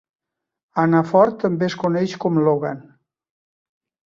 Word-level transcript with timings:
Hanaford 0.83 1.37
també 1.43 1.67
es 1.69 1.75
coneix 1.83 2.17
com 2.25 2.41
Logan. 2.49 2.83